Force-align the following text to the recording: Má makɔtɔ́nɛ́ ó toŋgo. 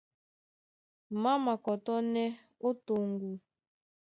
Má 1.21 1.31
makɔtɔ́nɛ́ 1.45 2.27
ó 2.67 2.69
toŋgo. 2.85 3.31